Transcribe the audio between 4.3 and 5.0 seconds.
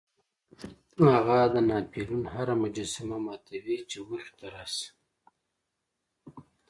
ته راشي.